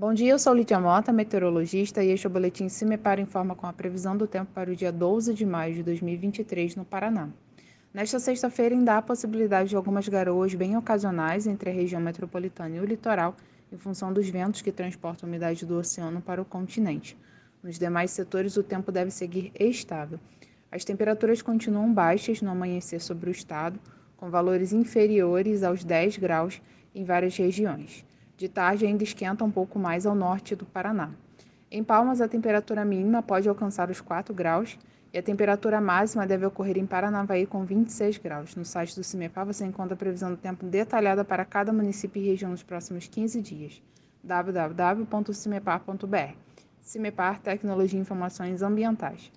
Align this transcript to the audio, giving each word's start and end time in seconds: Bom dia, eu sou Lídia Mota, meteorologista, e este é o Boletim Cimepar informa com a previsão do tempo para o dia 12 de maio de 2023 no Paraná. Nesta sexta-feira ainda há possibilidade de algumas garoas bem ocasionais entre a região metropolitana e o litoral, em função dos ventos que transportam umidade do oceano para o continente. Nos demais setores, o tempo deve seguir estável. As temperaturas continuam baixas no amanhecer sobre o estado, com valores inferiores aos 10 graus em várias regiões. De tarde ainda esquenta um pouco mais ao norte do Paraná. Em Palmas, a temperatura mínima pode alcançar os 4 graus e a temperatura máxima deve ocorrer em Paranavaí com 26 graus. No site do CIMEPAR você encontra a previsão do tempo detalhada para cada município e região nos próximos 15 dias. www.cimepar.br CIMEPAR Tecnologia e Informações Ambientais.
Bom 0.00 0.14
dia, 0.14 0.30
eu 0.30 0.38
sou 0.38 0.54
Lídia 0.54 0.80
Mota, 0.80 1.12
meteorologista, 1.12 2.02
e 2.02 2.08
este 2.08 2.26
é 2.26 2.30
o 2.30 2.32
Boletim 2.32 2.70
Cimepar 2.70 3.20
informa 3.20 3.54
com 3.54 3.66
a 3.66 3.72
previsão 3.74 4.16
do 4.16 4.26
tempo 4.26 4.50
para 4.54 4.70
o 4.70 4.74
dia 4.74 4.90
12 4.90 5.34
de 5.34 5.44
maio 5.44 5.74
de 5.74 5.82
2023 5.82 6.74
no 6.74 6.86
Paraná. 6.86 7.28
Nesta 7.92 8.18
sexta-feira 8.18 8.74
ainda 8.74 8.96
há 8.96 9.02
possibilidade 9.02 9.68
de 9.68 9.76
algumas 9.76 10.08
garoas 10.08 10.54
bem 10.54 10.74
ocasionais 10.74 11.46
entre 11.46 11.68
a 11.68 11.72
região 11.74 12.00
metropolitana 12.00 12.76
e 12.76 12.80
o 12.80 12.84
litoral, 12.86 13.36
em 13.70 13.76
função 13.76 14.10
dos 14.10 14.26
ventos 14.26 14.62
que 14.62 14.72
transportam 14.72 15.28
umidade 15.28 15.66
do 15.66 15.76
oceano 15.76 16.22
para 16.22 16.40
o 16.40 16.46
continente. 16.46 17.14
Nos 17.62 17.78
demais 17.78 18.10
setores, 18.10 18.56
o 18.56 18.62
tempo 18.62 18.90
deve 18.90 19.10
seguir 19.10 19.52
estável. 19.54 20.18
As 20.72 20.82
temperaturas 20.82 21.42
continuam 21.42 21.92
baixas 21.92 22.40
no 22.40 22.50
amanhecer 22.50 23.02
sobre 23.02 23.28
o 23.28 23.32
estado, 23.32 23.78
com 24.16 24.30
valores 24.30 24.72
inferiores 24.72 25.62
aos 25.62 25.84
10 25.84 26.16
graus 26.16 26.62
em 26.94 27.04
várias 27.04 27.36
regiões. 27.36 28.02
De 28.40 28.48
tarde 28.48 28.86
ainda 28.86 29.04
esquenta 29.04 29.44
um 29.44 29.50
pouco 29.50 29.78
mais 29.78 30.06
ao 30.06 30.14
norte 30.14 30.56
do 30.56 30.64
Paraná. 30.64 31.10
Em 31.70 31.84
Palmas, 31.84 32.22
a 32.22 32.28
temperatura 32.28 32.86
mínima 32.86 33.22
pode 33.22 33.46
alcançar 33.46 33.90
os 33.90 34.00
4 34.00 34.32
graus 34.32 34.78
e 35.12 35.18
a 35.18 35.22
temperatura 35.22 35.78
máxima 35.78 36.26
deve 36.26 36.46
ocorrer 36.46 36.78
em 36.78 36.86
Paranavaí 36.86 37.44
com 37.44 37.66
26 37.66 38.16
graus. 38.16 38.56
No 38.56 38.64
site 38.64 38.96
do 38.96 39.04
CIMEPAR 39.04 39.44
você 39.44 39.66
encontra 39.66 39.92
a 39.92 39.96
previsão 39.98 40.30
do 40.30 40.38
tempo 40.38 40.64
detalhada 40.64 41.22
para 41.22 41.44
cada 41.44 41.70
município 41.70 42.22
e 42.22 42.28
região 42.28 42.50
nos 42.50 42.62
próximos 42.62 43.06
15 43.06 43.42
dias. 43.42 43.82
www.cimepar.br 44.24 46.34
CIMEPAR 46.80 47.40
Tecnologia 47.40 47.98
e 47.98 48.00
Informações 48.00 48.62
Ambientais. 48.62 49.30